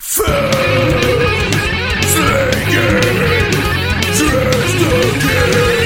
[0.00, 1.52] Fame,
[2.02, 3.00] Slayer,
[4.16, 5.77] Dressed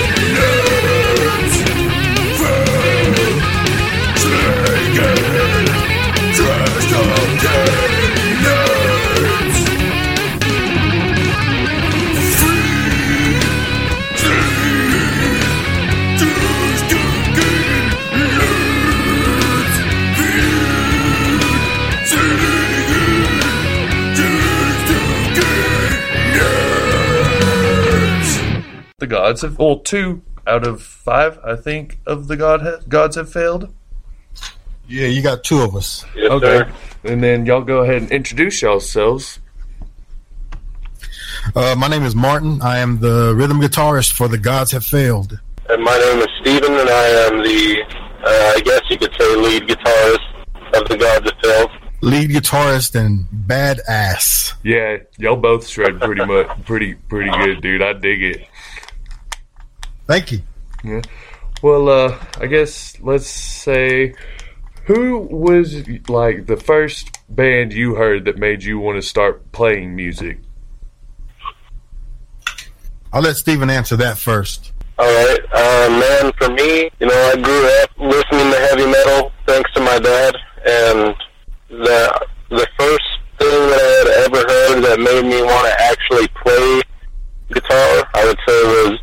[29.03, 33.33] The gods have well two out of five, I think, of the god gods have
[33.33, 33.75] failed.
[34.87, 36.05] Yeah, you got two of us.
[36.15, 36.73] Yes, Okay, sir.
[37.13, 39.41] and then y'all go ahead and introduce yourselves.
[41.57, 42.63] Uh, my name is Martin.
[42.63, 45.41] I am the rhythm guitarist for The Gods Have Failed.
[45.69, 47.83] And my name is Steven, and I am the,
[48.25, 51.71] uh, I guess you could say, lead guitarist of the Gods Have Failed.
[52.05, 54.55] Lead guitarist and badass.
[54.65, 57.81] Yeah, y'all both shred pretty much, pretty pretty good, dude.
[57.81, 58.49] I dig it.
[60.07, 60.41] Thank you.
[60.85, 61.03] Yeah.
[61.63, 64.15] Well, uh, I guess let's say,
[64.85, 69.95] who was like the first band you heard that made you want to start playing
[69.95, 70.39] music?
[73.13, 74.73] I'll let Steven answer that first.
[74.99, 76.33] All right, uh, man.
[76.39, 80.37] For me, you know, I grew up listening to heavy metal thanks to my dad,
[80.67, 81.15] and
[81.69, 83.09] the the first
[83.39, 86.83] thing that I had ever heard that made me want to actually play
[87.53, 88.99] guitar, I would say, was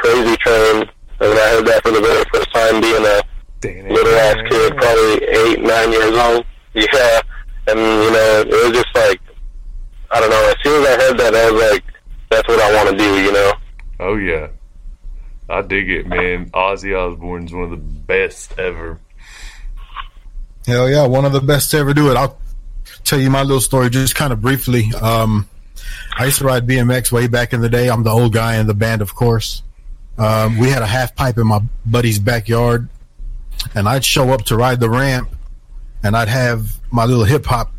[0.00, 0.88] Crazy Train.
[1.20, 5.24] And I heard that for the very first time, being a little ass kid, probably
[5.28, 6.46] eight, nine years old.
[6.72, 7.20] Yeah,
[7.66, 9.20] and you know, it was just like,
[10.10, 10.48] I don't know.
[10.48, 11.84] As soon as I heard that, I was like,
[12.30, 13.22] that's what I want to do.
[13.22, 13.52] You know.
[14.00, 14.48] Oh yeah,
[15.50, 16.48] I dig it, man.
[16.50, 18.98] Ozzy Osbourne's one of the best ever.
[20.66, 22.16] Hell yeah, one of the best to ever do it.
[22.16, 22.38] I'll
[23.04, 24.90] tell you my little story just kind of briefly.
[24.94, 25.48] Um,
[26.16, 27.90] I used to ride BMX way back in the day.
[27.90, 29.62] I'm the old guy in the band, of course.
[30.20, 32.88] Um, we had a half pipe in my buddy's backyard,
[33.74, 35.30] and I'd show up to ride the ramp,
[36.02, 37.72] and I'd have my little hip hop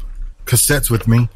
[0.45, 1.29] cassettes with me.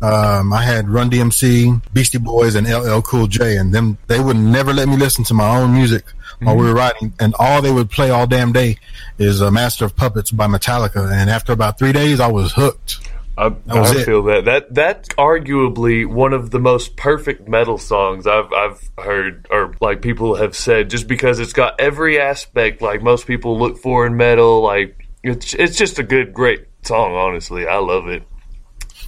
[0.00, 4.36] Um, I had Run DMC, Beastie Boys, and LL Cool J, and them they would
[4.36, 6.04] never let me listen to my own music
[6.40, 7.12] while we were riding.
[7.18, 8.76] And all they would play all damn day
[9.18, 11.12] is uh, Master of Puppets by Metallica.
[11.12, 12.98] And after about three days, I was hooked.
[13.36, 14.04] I, I it.
[14.04, 19.46] feel that that that's arguably one of the most perfect metal songs I've I've heard,
[19.50, 23.78] or like people have said, just because it's got every aspect like most people look
[23.78, 24.60] for in metal.
[24.60, 27.14] Like it's it's just a good, great song.
[27.14, 28.22] Honestly, I love it.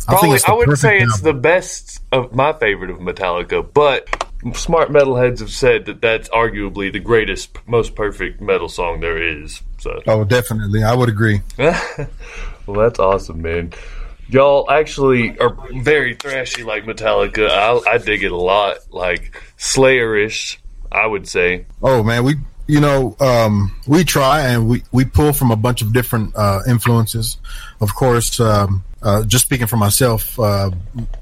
[0.07, 2.99] I think Probably, it's I, wouldn't say perfect it's the best of my favorite of
[2.99, 4.09] Metallica, but
[4.55, 9.63] smart metalheads have said that that's arguably the greatest, most perfect metal song there is.
[9.79, 10.03] So.
[10.07, 11.41] Oh, definitely, I would agree.
[11.59, 11.79] well,
[12.67, 13.73] that's awesome, man.
[14.29, 17.49] Y'all actually are very thrashy like Metallica.
[17.49, 18.79] I, I dig it a lot.
[18.91, 20.57] Like Slayerish,
[20.91, 21.67] I would say.
[21.83, 22.37] Oh man, we
[22.67, 26.61] you know um, we try and we we pull from a bunch of different uh,
[26.69, 27.37] influences.
[27.81, 30.71] Of course, um, uh, just speaking for myself, uh,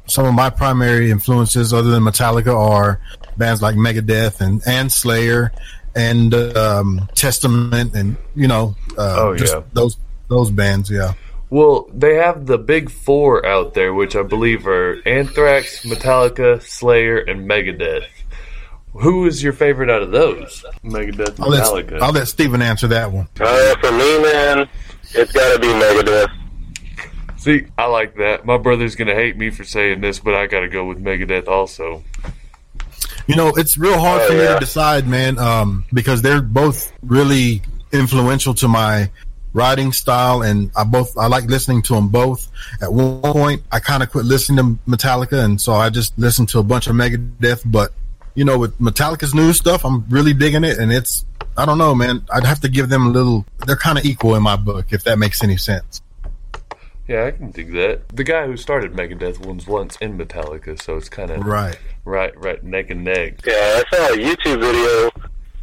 [0.06, 3.00] some of my primary influences, other than Metallica, are
[3.36, 5.52] bands like Megadeth and and Slayer
[5.94, 9.62] and um, Testament, and you know, uh, Oh, just yeah.
[9.72, 9.96] those
[10.28, 10.88] those bands.
[10.90, 11.14] Yeah.
[11.52, 17.18] Well, they have the big four out there, which I believe are Anthrax, Metallica, Slayer,
[17.18, 18.06] and Megadeth.
[18.94, 20.64] Who is your favorite out of those?
[20.82, 22.00] Megadeth, I'll let, Metallica.
[22.00, 23.28] I'll let Steven answer that one.
[23.38, 24.66] Uh, for me, man,
[25.12, 26.30] it's got to be Megadeth.
[27.36, 28.46] See, I like that.
[28.46, 32.02] My brother's gonna hate me for saying this, but I gotta go with Megadeth also.
[33.26, 34.54] You know, it's real hard Oh, for me yeah.
[34.54, 37.60] to decide, man, um, because they're both really
[37.92, 39.10] influential to my
[39.52, 42.48] writing style, and I both I like listening to them both.
[42.80, 46.48] At one point, I kind of quit listening to Metallica, and so I just listened
[46.50, 47.62] to a bunch of Megadeth.
[47.64, 47.92] But
[48.34, 51.24] you know, with Metallica's new stuff, I'm really digging it, and it's
[51.56, 52.24] I don't know, man.
[52.32, 53.44] I'd have to give them a little.
[53.66, 56.00] They're kind of equal in my book, if that makes any sense.
[57.08, 58.08] Yeah, I can dig that.
[58.10, 61.76] The guy who started Megadeth was once in Metallica, so it's kind of Right.
[62.04, 63.44] right, right, neck and neck.
[63.44, 65.10] Yeah, I saw a YouTube video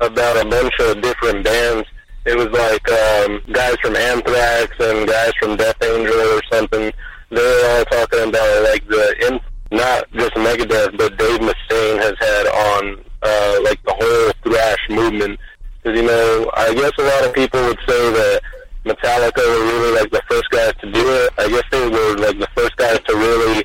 [0.01, 1.88] about a bunch of different bands.
[2.29, 6.91] It was like um, guys from Anthrax and guys from Death Angel or something.
[7.31, 9.39] They were all talking about like the in,
[9.75, 15.39] not just Megadeth, but Dave Mustaine has had on uh, like the whole thrash movement.
[15.81, 18.41] Because you know, I guess a lot of people would say that
[18.85, 21.33] Metallica were really like the first guys to do it.
[21.39, 23.63] I guess they were like the first guys to really,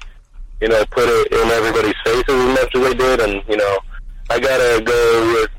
[0.62, 3.20] you know, put it in everybody's faces as much as they did.
[3.20, 3.78] And you know,
[4.30, 5.50] I gotta go with,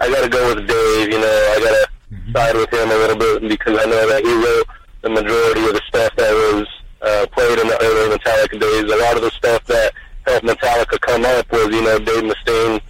[0.00, 1.08] I gotta go with Dave.
[1.10, 1.86] You know, I gotta
[2.34, 4.66] side with him a little bit because I know that he wrote
[5.02, 6.66] the majority of the stuff that was
[7.00, 8.84] uh, played in the early Metallica days.
[8.92, 9.92] A lot of the stuff that
[10.26, 12.80] helped Metallica come up was, you know, Dave Mustaine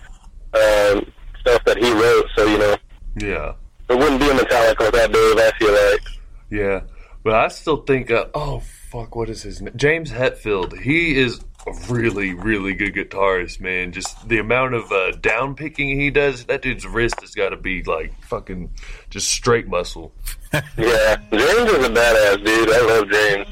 [0.54, 1.06] um,
[1.40, 2.26] stuff that he wrote.
[2.36, 2.76] So you know,
[3.16, 3.52] Yeah,
[3.88, 5.38] it wouldn't be a Metallica without Dave.
[5.38, 6.02] I feel like.
[6.50, 6.80] yeah.
[7.24, 8.60] But I still think, uh, oh
[8.90, 9.72] fuck, what is his name?
[9.76, 10.78] James Hetfield.
[10.80, 13.92] He is a really, really good guitarist, man.
[13.92, 17.56] Just the amount of uh, down picking he does, that dude's wrist has got to
[17.56, 18.70] be like fucking
[19.10, 20.12] just straight muscle.
[20.76, 22.70] Yeah, James is a badass dude.
[22.70, 23.48] I love James.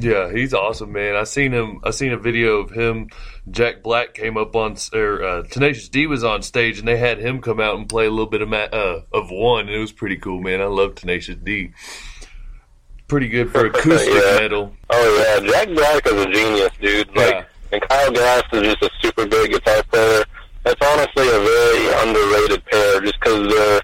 [0.00, 1.14] Yeah, he's awesome, man.
[1.14, 1.80] I seen him.
[1.84, 3.10] I seen a video of him.
[3.48, 7.18] Jack Black came up on, or uh, Tenacious D was on stage, and they had
[7.18, 9.78] him come out and play a little bit of ma- uh, of one, and it
[9.78, 10.60] was pretty cool, man.
[10.60, 11.72] I love Tenacious D.
[13.14, 14.38] Pretty good for acoustic Yeah.
[14.40, 14.74] metal.
[14.90, 17.14] Oh yeah, Jack Black is a genius, dude.
[17.16, 20.24] Like, and Kyle Gass is just a super great guitar player.
[20.64, 23.80] That's honestly a very underrated pair, just because they're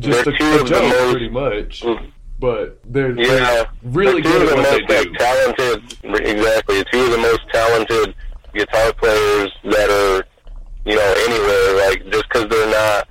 [0.00, 1.82] Just They're a, two a of the most- pretty much.
[1.82, 2.10] Mm.
[2.40, 5.14] But they're, yeah they're really they're good at the what they most like do.
[5.14, 6.26] talented.
[6.26, 8.14] Exactly, two of the most talented
[8.52, 10.24] guitar players that are
[10.84, 11.86] you know anywhere.
[11.88, 13.08] Like just because they're not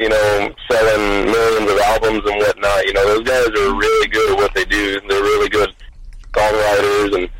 [0.00, 2.86] you know selling millions of albums and whatnot.
[2.86, 5.00] You know those guys are really good at what they do.
[5.08, 5.74] They're really good
[6.32, 7.30] songwriters and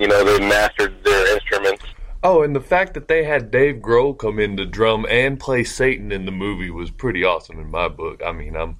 [0.00, 1.84] you know they've mastered their instruments.
[2.24, 5.62] Oh, and the fact that they had Dave Grohl come in to drum and play
[5.62, 8.20] Satan in the movie was pretty awesome in my book.
[8.26, 8.76] I mean, I'm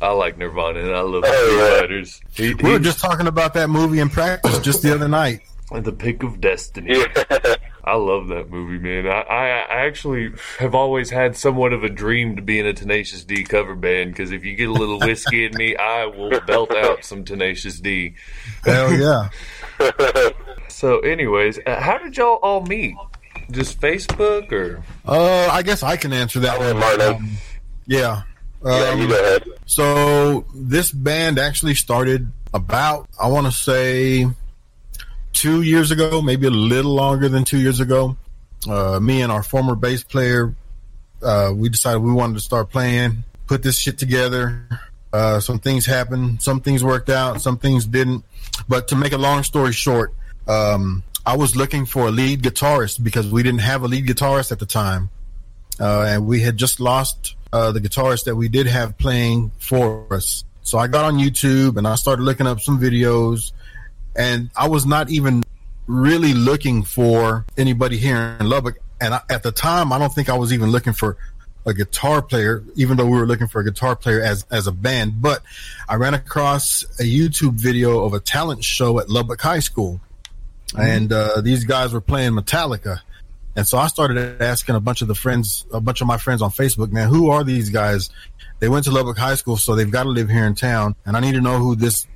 [0.00, 1.80] I like Nirvana and I love the Oh, Foo yeah.
[1.80, 2.20] Fighters.
[2.32, 5.40] He, We were just talking about that movie in practice just the other night.
[5.72, 6.98] the pick of destiny.
[6.98, 7.54] Yeah.
[7.84, 9.06] I love that movie, man.
[9.06, 12.72] I, I, I actually have always had somewhat of a dream to be in a
[12.72, 16.40] Tenacious D cover band because if you get a little whiskey in me, I will
[16.42, 18.14] belt out some Tenacious D.
[18.64, 19.28] Hell yeah.
[20.68, 22.94] So, anyways, uh, how did y'all all meet?
[23.50, 24.82] Just Facebook or?
[25.04, 26.78] Uh, I guess I can answer that one.
[26.78, 27.14] Martin.
[27.16, 27.30] Um,
[27.86, 28.22] yeah.
[28.64, 29.44] yeah, you Um, go ahead.
[29.66, 34.26] so this band actually started about, I want to say,
[35.32, 38.16] two years ago, maybe a little longer than two years ago.
[38.68, 40.54] Uh, me and our former bass player,
[41.22, 44.62] uh, we decided we wanted to start playing, put this shit together.
[45.12, 48.24] Uh, some things happened, some things worked out, some things didn't.
[48.68, 50.14] But to make a long story short,
[50.46, 54.52] um, I was looking for a lead guitarist because we didn't have a lead guitarist
[54.52, 55.10] at the time.
[55.78, 60.06] Uh, and we had just lost uh, the guitarist that we did have playing for
[60.12, 60.44] us.
[60.62, 63.52] So I got on YouTube and I started looking up some videos,
[64.20, 65.42] and I was not even
[65.86, 68.76] really looking for anybody here in Lubbock.
[69.00, 71.16] And I, at the time, I don't think I was even looking for
[71.64, 74.72] a guitar player, even though we were looking for a guitar player as as a
[74.72, 75.22] band.
[75.22, 75.42] But
[75.88, 80.02] I ran across a YouTube video of a talent show at Lubbock High School,
[80.78, 83.00] and uh, these guys were playing Metallica.
[83.56, 86.42] And so I started asking a bunch of the friends, a bunch of my friends
[86.42, 88.10] on Facebook, man, who are these guys?
[88.58, 90.94] They went to Lubbock High School, so they've got to live here in town.
[91.06, 92.06] And I need to know who this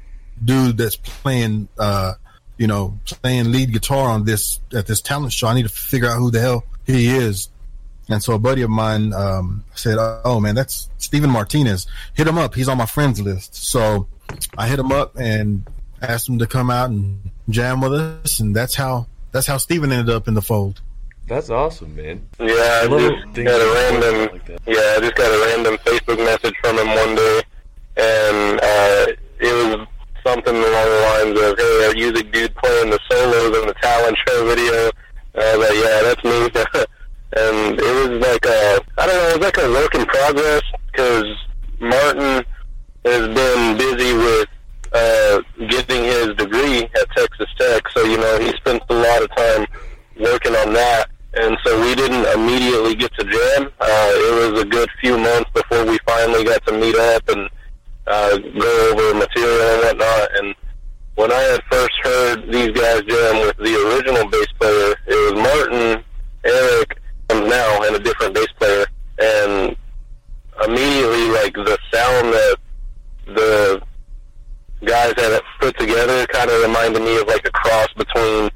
[0.43, 2.15] dude that's playing, uh,
[2.57, 5.49] you know, playing lead guitar on this at this talent show.
[5.49, 7.49] I need to figure out who the hell he is.
[8.09, 11.87] And so a buddy of mine um, said, "Oh man, that's Steven Martinez.
[12.15, 12.55] Hit him up.
[12.55, 14.09] He's on my friends list." So
[14.59, 15.67] I hit him up and
[16.03, 19.91] asked him to come out and jam with us, and that's how that's how Steven
[19.91, 20.83] ended up in the fold.
[21.27, 22.27] That's awesome, man.
[22.39, 24.33] Yeah, I just got a random.
[24.33, 27.43] like yeah, I just got a random Facebook message from him one day,
[27.97, 29.07] and uh,
[29.41, 29.87] it was
[30.27, 34.17] something along the lines of, "Hey, our music dude playing the solos in the talent
[34.27, 34.91] show video."
[35.35, 36.85] Was like, "Yeah, that's me."
[37.37, 40.63] and it was like a, I don't know, it was like a work in progress
[40.91, 41.27] because
[41.81, 42.45] Martin
[43.05, 44.49] has been busy with
[44.93, 49.35] uh, getting his degree at Texas Tech, so you know he spent a lot of
[49.37, 49.67] time
[50.21, 53.71] working on that, and so we didn't immediately get to jam.
[53.81, 57.51] Uh, it was a good few months before we finally got to meet up and
[58.07, 60.39] uh, go over material and whatnot.
[60.39, 60.55] And
[61.17, 65.43] when I had first heard these guys jam with the original bass player, it was
[65.43, 66.05] Martin,
[66.45, 66.99] Eric,
[67.31, 68.87] and now, and a different bass player.
[69.19, 69.77] And
[70.67, 72.57] immediately, like the sound that
[73.27, 73.83] the
[74.85, 78.51] guys had put together kind of reminded me of like a cross between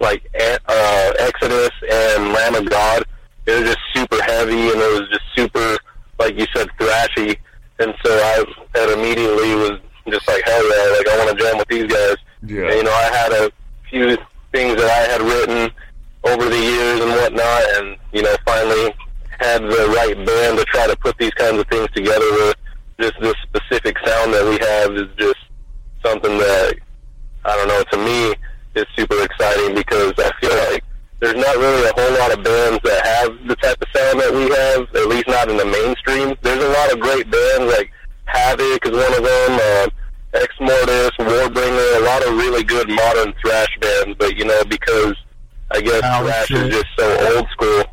[0.00, 3.04] like uh, Exodus and Lamb of God.
[3.46, 5.76] It was just super heavy and it was just super,
[6.18, 7.36] like you said, thrashy.
[7.78, 8.44] And so I
[8.74, 12.16] had immediately was just like, hell yeah, like I want to jam with these guys.
[12.42, 12.68] Yeah.
[12.68, 13.50] And, you know, I had a
[13.90, 14.16] few
[14.52, 15.70] things that I had written
[16.24, 18.94] over the years and whatnot, and you know, finally
[19.40, 22.56] had the right band to try to put these kinds of things together with.
[23.00, 25.40] Just this specific sound that we have is just
[26.04, 26.74] something that
[27.44, 27.82] I don't know.
[27.82, 28.34] To me,
[28.74, 30.84] is super exciting because I feel like
[31.20, 34.32] there's not really a whole lot of bands that have the type of sound that
[34.32, 34.94] we have.
[34.94, 36.36] At least not in the mainstream.
[36.42, 37.90] There's a lot of great bands like
[38.28, 39.60] Havok is one of them.
[39.60, 39.88] Uh,
[40.34, 45.14] Exmortus, Warbringer, a lot of really good modern thrash bands, but you know, because
[45.70, 46.56] I guess Oh, thrash shit.
[46.66, 47.84] is just so old school.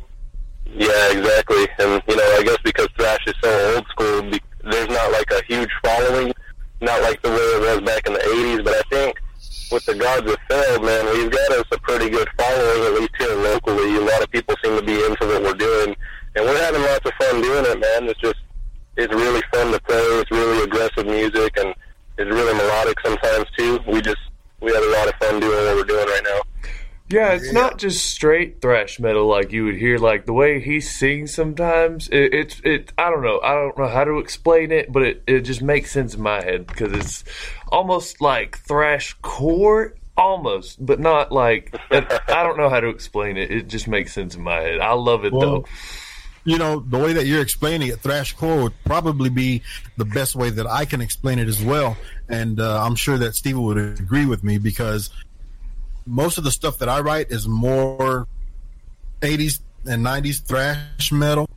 [0.66, 1.66] Yeah, exactly.
[1.78, 4.30] And you know, I guess because thrash is so old school,
[4.64, 6.32] there's not like a huge following,
[6.80, 8.64] not like the way it was back in the '80s.
[8.64, 9.16] But I think
[9.70, 13.12] with the Gods Have Failed, man, we've got us a pretty good following, at least
[13.18, 13.96] here locally.
[13.96, 15.94] A lot of people seem to be into what we're doing,
[16.34, 18.08] and we're having lots of fun doing it, man.
[18.10, 18.36] It's just
[18.96, 19.96] it's really fun to play.
[19.96, 21.74] It's really aggressive music, and
[22.18, 23.80] it's really melodic sometimes too.
[23.86, 24.20] We just
[24.60, 26.40] we have a lot of fun doing what we're doing right now.
[27.08, 29.98] Yeah, it's not just straight thrash metal like you would hear.
[29.98, 32.92] Like the way he sings sometimes, it, it's it.
[32.96, 33.38] I don't know.
[33.42, 36.42] I don't know how to explain it, but it, it just makes sense in my
[36.42, 37.24] head because it's
[37.68, 41.74] almost like thrash core, almost, but not like.
[41.90, 43.50] I don't know how to explain it.
[43.50, 44.80] It just makes sense in my head.
[44.80, 45.64] I love it Well, though.
[46.44, 49.62] You know, the way that you're explaining it, thrashcore would probably be
[49.96, 51.96] the best way that I can explain it as well.
[52.28, 55.10] And uh, I'm sure that Steven would agree with me because
[56.06, 58.26] most of the stuff that I write is more
[59.20, 61.48] 80s and 90s thrash metal.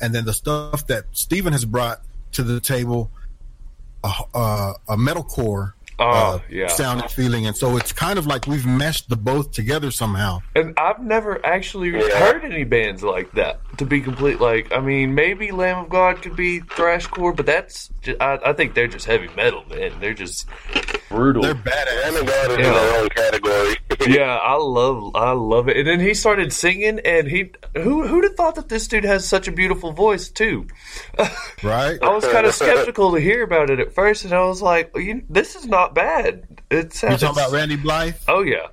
[0.00, 2.00] And then the stuff that Steven has brought
[2.32, 3.10] to the table,
[4.02, 6.66] a, a, a metalcore Oh uh, yeah.
[6.68, 7.46] sound and feeling.
[7.46, 10.40] And so it's kind of like we've meshed the both together somehow.
[10.54, 12.18] And I've never actually Yeah.
[12.18, 13.60] heard any bands like that.
[13.78, 17.88] To be complete, like I mean, maybe Lamb of God could be thrashcore, but that's
[18.02, 19.92] ju- I, I think they're just heavy metal, man.
[20.00, 20.46] They're just
[21.10, 21.42] brutal.
[21.42, 22.02] They're badass.
[22.04, 22.66] Lamb of God is Yeah.
[22.68, 23.76] in their own category.
[24.06, 25.76] yeah, I love I love it.
[25.76, 29.26] And then he started singing, and he who who'd have thought that this dude has
[29.28, 30.66] such a beautiful voice too?
[31.62, 31.98] Right?
[32.02, 34.94] I was kind of skeptical to hear about it at first, and I was like,
[34.94, 37.20] well, you, "This is not bad." It You sounds.
[37.22, 38.14] talking about Randy Blythe?
[38.28, 38.66] Oh yeah,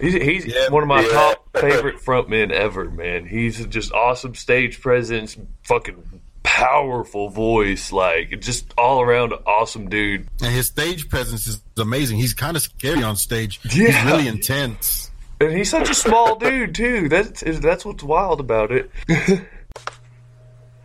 [0.00, 0.68] he's he's Yeah.
[0.70, 1.08] one of my Yeah.
[1.12, 2.90] top favorite frontmen ever.
[2.90, 10.28] Man, he's just awesome stage presence, fucking powerful voice, like just all around awesome dude.
[10.42, 12.18] and his stage presence is amazing.
[12.18, 13.60] He's kind of scary on stage.
[13.64, 13.90] Yeah.
[13.90, 15.10] He's really intense.
[15.40, 17.08] And he's such a small dude too.
[17.08, 18.90] That's that's what's wild about it.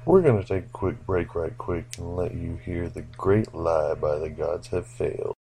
[0.05, 3.53] We're going to take a quick break right quick and let you hear the great
[3.53, 5.35] lie by the gods have failed.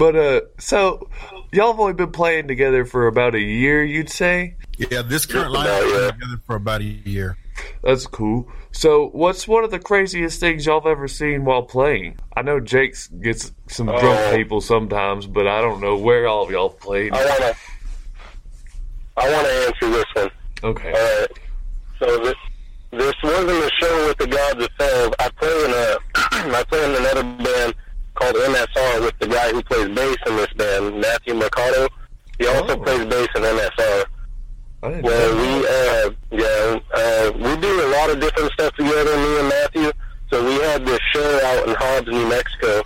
[0.00, 1.10] But uh, so
[1.52, 4.56] y'all have only been playing together for about a year, you'd say?
[4.78, 6.10] Yeah, this current Just lineup about, been yeah.
[6.12, 7.36] together for about a year.
[7.82, 8.48] That's cool.
[8.72, 12.18] So, what's one of the craziest things y'all have ever seen while playing?
[12.34, 14.36] I know Jake's gets some drunk Oh.
[14.36, 17.12] people sometimes, but I don't know where all of y'all played.
[17.12, 17.54] I wanna,
[19.18, 20.30] I wanna answer this one.
[20.64, 20.92] Okay.
[20.92, 21.30] All right.
[21.98, 22.36] So this
[22.92, 25.14] this wasn't a show with the gods have failed.
[25.20, 25.98] I play in a
[26.56, 27.74] I play in another band
[28.20, 31.88] called MSR with the guy who plays bass in this band, Matthew Mercado.
[32.38, 32.82] He also Oh.
[32.84, 34.04] plays bass in MSR.
[34.82, 39.38] I Well, we uh yeah uh we do a lot of different stuff together, me
[39.40, 39.92] and Matthew.
[40.30, 42.82] So we had this show out in Hobbs, New Mexico.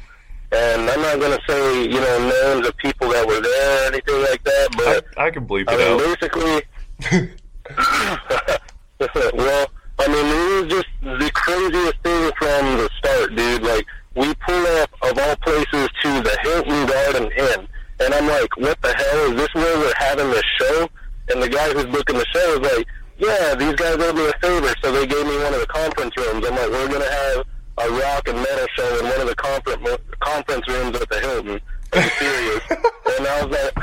[0.53, 2.19] And I'm not gonna say, you know,
[2.55, 5.57] names of people that were there or anything like that, but I, I can I
[5.57, 5.99] it mean, out.
[6.21, 6.63] basically,
[9.35, 9.67] well,
[9.99, 13.63] I mean, it was just the craziest thing from the start, dude.
[13.63, 17.69] Like, we pull up, of all places, to the Hilton Garden Inn.
[18.01, 19.33] And I'm like, what the hell?
[19.33, 20.89] Is this where we're having this show?
[21.33, 22.87] And the guy who's booking the show was like,
[23.19, 26.17] yeah, these guys owed me a favor, so they gave me one of the conference
[26.17, 26.45] rooms.
[26.47, 27.45] I'm like, we're going to have
[27.79, 29.89] a rock and metal show in one of the conference,
[30.21, 31.61] conference rooms at the Hilton.
[31.93, 32.61] Are you serious?
[32.71, 33.79] and I was like,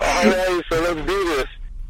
[0.00, 1.46] all right, so let's do this.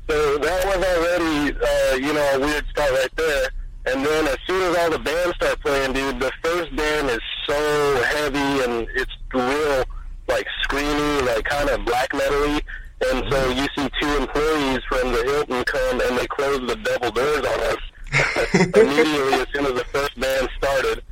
[0.08, 3.48] So that was already, uh, you know, a weird start right there.
[3.86, 7.20] And then as soon as all the bands start playing, dude, the first band is
[7.46, 9.84] so heavy and it's real,
[10.28, 12.60] like screamy, like kind of black metal-y.
[13.10, 17.10] And so you see two employees from the Hilton come and they close the double
[17.10, 17.82] doors on us
[18.62, 21.02] immediately as soon as the first band started.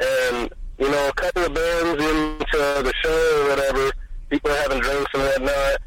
[0.00, 3.92] And, you know, a couple of bands into the show or whatever,
[4.30, 5.78] people are having drinks and whatnot.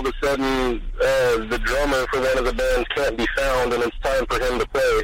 [0.00, 3.74] All of a sudden, uh, the drummer for one of the bands can't be found,
[3.74, 5.02] and it's time for him to play.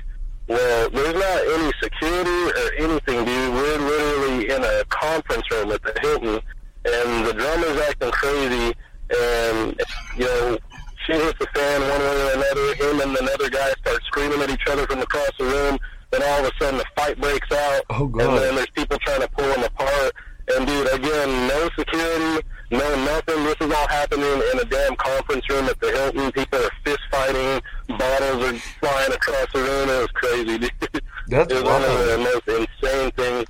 [0.48, 3.52] Well, there's not any security or anything, dude.
[3.52, 6.40] We're literally in a conference room at the Hilton,
[6.86, 8.74] and the drummer's acting crazy,
[9.12, 9.78] and,
[10.16, 10.56] you know,
[11.04, 12.74] shit hits the fan one way or another.
[12.76, 15.78] Him and another guy start screaming at each other from across the room.
[16.10, 17.82] Then all of a sudden, a fight breaks out.
[17.90, 18.22] Oh, God.
[18.22, 20.12] And then there's people trying to pull them apart.
[20.56, 23.44] And dude, again, no security, no nothing.
[23.44, 26.32] This is all happening in a damn conference room at the Hilton.
[26.32, 27.60] People are fist fighting.
[27.88, 29.88] Bottles are flying across the room.
[29.88, 30.70] It was crazy, dude.
[31.28, 33.44] That's it was one of the most insane things.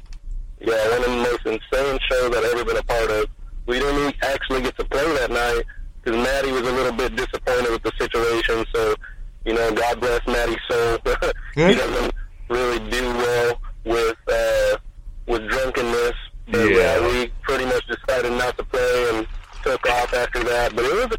[0.61, 3.27] Yeah, one of the most insane shows I've ever been a part of.
[3.67, 5.63] We didn't actually get to play that night
[6.03, 8.65] because Maddie was a little bit disappointed with the situation.
[8.75, 8.95] So,
[9.45, 10.99] you know, God bless Maddie's soul.
[11.55, 12.13] He doesn't
[12.51, 14.77] really do well with uh,
[15.27, 16.13] with drunkenness.
[16.49, 16.77] But Yeah.
[17.01, 19.27] yeah, we pretty much decided not to play and
[19.65, 20.77] took off after that.
[20.77, 21.19] But it was a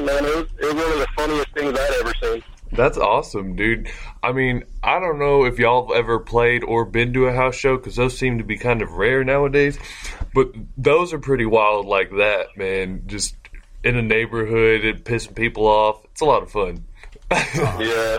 [0.00, 0.24] crazy man.
[0.24, 2.42] It was, it was one of the funniest things I'd ever seen.
[2.72, 3.90] That's awesome, dude.
[4.22, 7.56] I mean, I don't know if y'all have ever played or been to a house
[7.56, 9.78] show because those seem to be kind of rare nowadays.
[10.34, 13.02] But those are pretty wild, like that, man.
[13.06, 13.34] Just
[13.82, 16.04] in a neighborhood and pissing people off.
[16.12, 16.84] It's a lot of fun.
[17.78, 18.18] Yeah.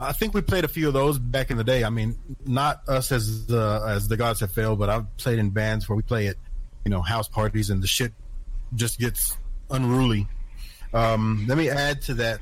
[0.00, 1.82] I think we played a few of those back in the day.
[1.82, 2.16] I mean,
[2.46, 5.96] not us as uh, as the gods have failed, but I've played in bands where
[5.96, 6.36] we play at,
[6.84, 8.12] you know, house parties, and the shit
[8.76, 9.36] just gets
[9.70, 10.28] unruly.
[10.92, 12.40] Um, let me add to that.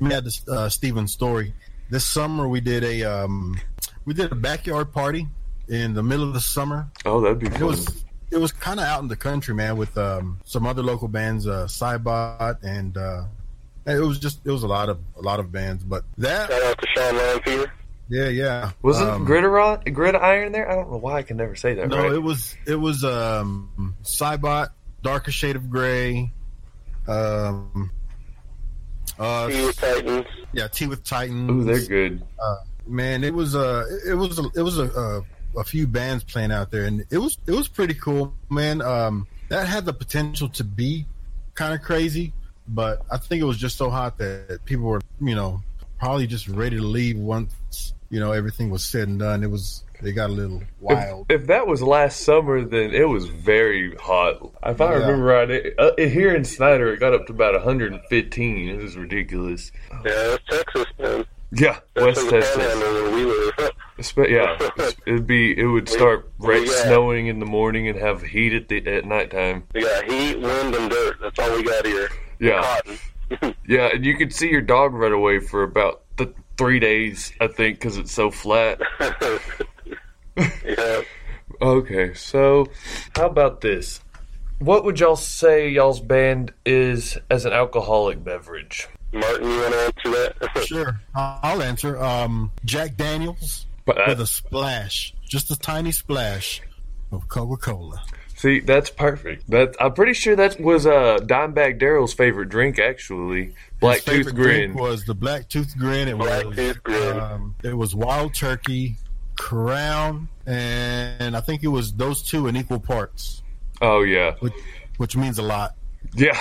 [0.00, 1.54] Let me add to uh, Steven's story.
[1.90, 3.58] This summer we did a um,
[4.04, 5.28] we did a backyard party
[5.68, 6.88] in the middle of the summer.
[7.04, 7.66] Oh, that'd be It fun.
[7.66, 11.08] was it was kind of out in the country, man, with um, some other local
[11.08, 13.24] bands, uh, Cybot, and uh,
[13.86, 15.84] it was just it was a lot of a lot of bands.
[15.84, 17.70] But that, Shout out to Sean Lamphere.
[18.08, 20.68] yeah, yeah, Wasn't um, Gridiron, Gridiron there?
[20.70, 22.12] I don't know why I can never say that No, right.
[22.12, 24.70] it was it was um Cybot,
[25.02, 26.32] Darker Shade of Gray,
[27.08, 27.90] um
[29.18, 30.26] uh Tea with Titans.
[30.52, 31.50] yeah, Tea with Titans.
[31.50, 32.22] Ooh, they're good.
[32.42, 36.24] Uh, Man, it was uh it was a, it was a, a a few bands
[36.24, 38.82] playing out there and it was it was pretty cool, man.
[38.82, 41.06] Um that had the potential to be
[41.54, 42.32] kind of crazy,
[42.68, 45.62] but I think it was just so hot that people were, you know,
[45.98, 49.42] probably just ready to leave once, you know, everything was said and done.
[49.42, 51.26] It was they got a little wild.
[51.30, 54.52] If, if that was last summer, then it was very hot.
[54.64, 54.98] If I Yeah.
[55.00, 58.68] remember right, it, uh, here in Snyder, it got up to about 115.
[58.68, 59.72] It was ridiculous.
[59.92, 61.24] Yeah, it's Texas, man.
[61.52, 62.56] Yeah, That's West Texas.
[62.56, 63.52] where we live.
[64.16, 64.58] Yeah,
[65.06, 68.52] it'd be it would start we right got- snowing in the morning and have heat
[68.52, 69.62] at the at nighttime.
[69.72, 71.18] We got heat, wind, and dirt.
[71.22, 72.08] That's all we got here.
[72.40, 72.60] Yeah,
[73.30, 73.54] Cotton.
[73.68, 77.46] yeah, and you could see your dog right away for about th- three days, I
[77.46, 78.80] think, because it's so flat.
[80.36, 81.02] Yeah.
[81.62, 82.66] Okay, so
[83.16, 84.00] how about this?
[84.58, 88.88] What would y'all say y'all's band is as an alcoholic beverage?
[89.12, 90.64] Martin, you want to answer that?
[90.66, 92.02] Sure, I'll answer.
[92.02, 96.62] Um, Jack Daniels But with a splash, just a tiny splash
[97.12, 98.02] of Coca Cola.
[98.36, 99.48] See, that's perfect.
[99.50, 103.54] That I'm pretty sure that was uh, Dimebag Darrell's favorite drink, actually.
[103.80, 104.70] Black His Tooth favorite Grin.
[104.72, 106.08] drink was the black tooth grin.
[106.08, 107.20] It Black was Tooth Grin.
[107.20, 108.96] Um, it was wild turkey,
[109.36, 113.42] crown, and I think it was those two in equal parts,
[113.80, 114.52] Oh yeah, which
[114.96, 115.74] which means a lot.
[116.14, 116.38] yeah.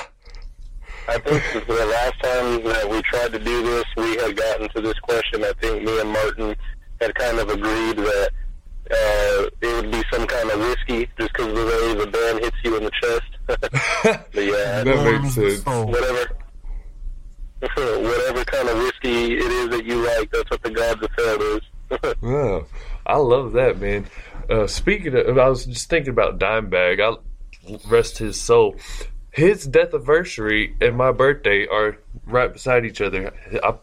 [1.08, 4.82] I think the last time that we tried to do this, we had gotten to
[4.82, 5.44] this question.
[5.44, 6.56] I think me and Martin
[7.02, 8.30] had kind of agreed that
[8.90, 12.40] uh, it would be some kind of whiskey, just because of the way the band
[12.40, 13.24] hits you in the chest.
[14.34, 15.64] but yeah, That makes Warms sense.
[15.64, 15.88] soul.
[15.88, 16.38] whatever,
[18.02, 21.42] whatever kind of whiskey it is that you like, that's what the gods of hell
[21.58, 21.62] is.
[22.24, 22.66] Oh,
[23.06, 24.08] I love that, man.
[24.50, 27.00] Uh, speaking of, I was just thinking about Dimebag.
[27.02, 28.78] I rest his soul.
[29.32, 33.34] His death anniversary and my birthday are right beside each other.
[33.64, 33.76] I,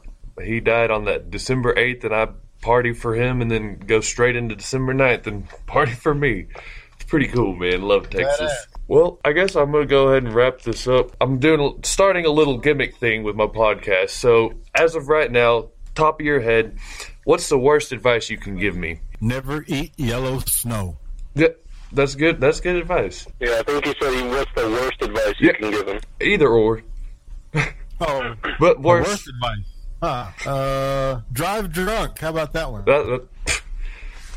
[0.42, 2.28] he died on that December 8th, and I
[2.60, 6.46] party for him and then go straight into December 9th and party for me.
[6.94, 7.82] It's pretty cool, man.
[7.82, 8.52] Love Texas.
[8.86, 11.16] Well, I guess I'm going to go ahead and wrap this up.
[11.20, 14.10] I'm doing starting a little gimmick thing with my podcast.
[14.10, 16.76] So, as of right now, top of your head,
[17.24, 19.00] what's the worst advice you can give me?
[19.20, 20.98] Never eat yellow snow.
[21.34, 21.48] Yeah,
[21.92, 22.40] that's good.
[22.40, 23.26] That's good advice.
[23.40, 25.52] yeah, I think he said he, what's the worst advice you Yeah.
[25.58, 26.00] can give him?
[26.20, 26.82] Either or,
[28.00, 29.66] Oh, but the worst advice.
[30.02, 30.48] Huh.
[30.50, 32.18] Uh, drive drunk.
[32.20, 32.84] How about that one?
[32.86, 33.04] That,
[33.46, 33.62] that,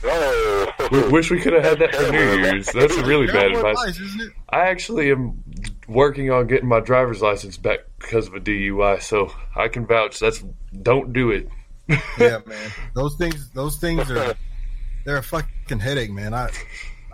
[0.06, 2.68] Oh, we wish we could have had that for New Year's.
[2.68, 3.98] That's a really bad Terrible advice.
[4.00, 4.34] isn't it?
[4.50, 5.42] I actually am
[5.88, 10.20] working on getting my driver's license back because of a DUI, so I can vouch.
[10.20, 10.44] That's
[10.82, 11.48] don't do it.
[11.88, 12.72] Yeah, man.
[12.94, 13.50] Those things.
[13.52, 14.36] Those things are.
[15.06, 16.34] They're a fucking headache, man.
[16.34, 16.50] I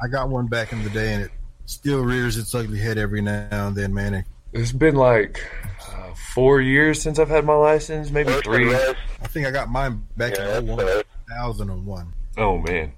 [0.02, 1.32] I got one back in the day, and it
[1.66, 4.14] still rears its ugly head every now and then, man.
[4.14, 5.40] It- It's been like
[5.88, 8.74] uh, four years since I've had my license, maybe three.
[8.76, 8.94] I
[9.28, 12.14] think I got mine back Yeah, in 2001.
[12.38, 12.94] Oh man.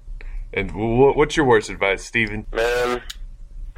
[0.54, 2.46] And wh- what's your worst advice, Steven?
[2.52, 3.02] Man,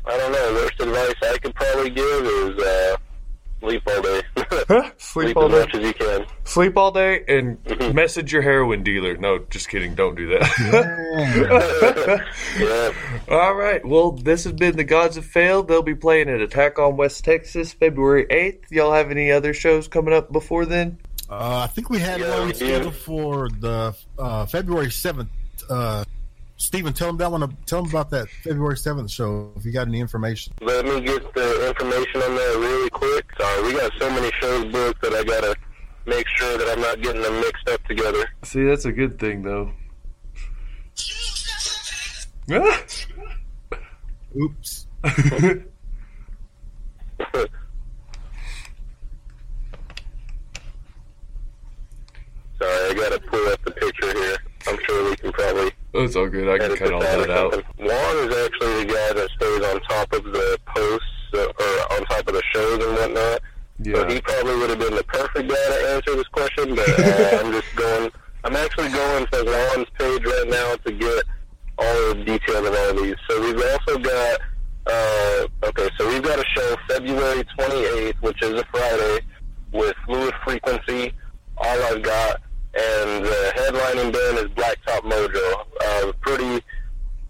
[0.07, 0.53] I don't know.
[0.55, 2.84] Worst advice I could probably give is uh,
[3.65, 4.23] sleep all day.
[4.99, 5.59] Sleep sleep all as day.
[5.61, 6.27] much as you can.
[6.45, 9.17] Sleep all day and message your heroin dealer.
[9.17, 9.95] No, just kidding.
[9.95, 12.25] Don't do that.
[12.59, 12.93] Yeah.
[13.29, 13.85] all right.
[13.85, 15.69] Well, this has been the Gods Have Failed.
[15.69, 18.71] They'll be playing at Attack on West Texas February 8th.
[18.71, 20.99] Y'all have any other shows coming up before then?
[21.31, 22.55] Uh, I think we had Yeah, we one do.
[22.55, 25.29] scheduled for the uh, February 7th.
[25.71, 26.05] Uh,
[26.57, 27.57] Steven, tell them that one.
[27.67, 30.53] Tell them about that February 7th show if you got any information.
[30.61, 33.27] Let me get the information on that really quick.
[33.39, 35.57] Sorry, we got so many shows booked that I gotta
[36.07, 38.31] make sure that I'm not getting them mixed up together.
[38.45, 39.73] See, that's a good thing, though.
[44.37, 44.87] Oops.
[45.05, 45.65] Sorry,
[52.61, 54.37] I gotta pull up the picture here.
[54.67, 56.49] I'm sure we can probably That's all good.
[56.49, 57.53] I can cut all that out.
[57.79, 62.05] Juan is actually the guy that stays on top of the posts uh, or on
[62.07, 63.41] top of the shows and whatnot.
[63.85, 67.39] So he probably would have been the perfect guy to answer this question, but uh,
[67.41, 68.11] I'm just going.
[68.45, 71.25] I'm actually going to Juan's page right now to get
[71.79, 73.17] all the details of all these.
[73.29, 74.41] So we've also got.
[74.87, 79.21] Uh, okay, so we've got a show February 28th, which is a Friday,
[79.73, 81.15] with Fluid Frequency.
[81.57, 82.43] All I've got,
[82.75, 85.65] and the headlining band is Blacktop Mojo.
[85.85, 86.65] Uh, pretty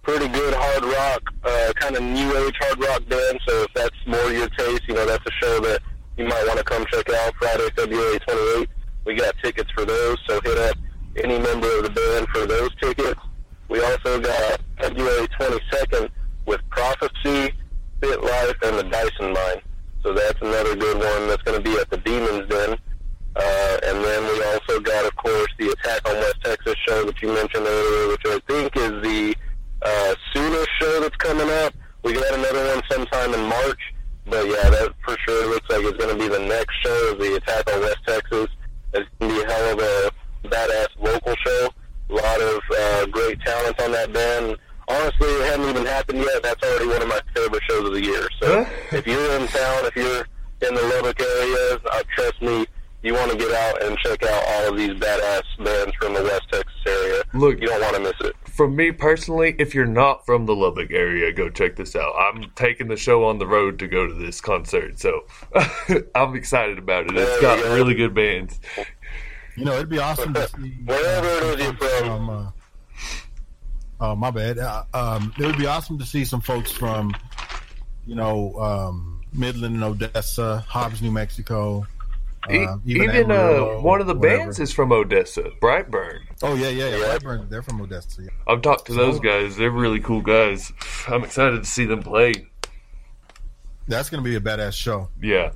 [0.03, 3.41] pretty good hard rock, uh, kind of new age hard rock band.
[3.49, 5.81] So if that's more your taste, you know, that's a show that
[6.17, 8.69] you might want to come check out Friday, February 28th.
[9.07, 10.77] We got tickets for those, so hit up
[11.17, 13.21] any member of the band for those tickets.
[13.69, 16.11] We also got February 22nd
[16.47, 17.53] with Prophecy,
[18.01, 19.63] Fit Life, and the Dyson Mine.
[20.03, 22.77] So that's another good one that's going to be at the Demons Den.
[23.37, 27.21] Uh, and then we also got, of course, the Attack on West Texas show that
[27.21, 29.35] you mentioned earlier, which I think is the
[29.83, 31.75] uh, soonest show that's coming up.
[32.05, 33.81] We got another one sometime in March,
[34.27, 37.19] but yeah, that for sure looks like it's going to be the next show of
[37.19, 38.49] the Attack on West Texas.
[38.93, 41.69] It's going to be a hell of a badass local show.
[42.11, 44.57] A lot of uh, great talent on that band.
[44.87, 46.43] Honestly, it hasn't even happened yet.
[46.43, 48.29] That's already one of my favorite shows of the year.
[48.41, 50.27] So if you're in town, if you're
[50.69, 52.67] in the Lubbock area, uh, trust me,
[53.05, 56.23] you want to get out and check out all of these badass bands from the
[56.23, 57.23] West Texas area.
[57.35, 58.35] Look, You don't want to miss it.
[58.49, 62.15] from me personally, if you're not from the Lubbock area, go check this out.
[62.19, 65.25] I'm taking the show on the road to go to this concert, so
[66.15, 67.17] I'm excited about it.
[67.17, 67.75] It's There got go.
[67.75, 68.59] really good bands.
[69.57, 70.71] You know, it'd be awesome to see.
[70.85, 72.31] Wherever it is you're from.
[72.31, 72.51] uh,
[74.01, 74.59] oh, my bad.
[74.59, 77.15] Uh, um, it would be awesome to see some folks from,
[78.07, 81.87] you know, um, Midland and Odessa, Hobbs, New Mexico.
[82.51, 84.39] E- uh, even Amarillo, uh, one of the whatever.
[84.39, 86.21] bands is from Odessa, Brightburn.
[86.43, 86.97] Oh yeah, yeah, yeah.
[86.97, 87.19] Yeah.
[87.19, 88.23] Brightburn, they're from Odessa.
[88.23, 88.29] Yeah.
[88.47, 89.57] I've talked to those guys.
[89.57, 90.73] They're really cool guys.
[91.09, 92.33] I'm excited to see them play.
[93.89, 95.09] That's gonna be a badass show.
[95.21, 95.53] Yeah.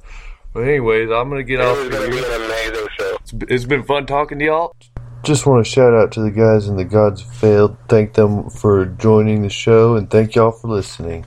[0.52, 3.16] But anyways, I'm gonna get It off was going to be an amazing show.
[3.20, 4.74] It's, it's been fun talking to y'all.
[5.22, 7.76] Just want to shout out to the guys in the Gods Have Failed.
[7.88, 11.26] Thank them for joining the show, and thank y'all for listening.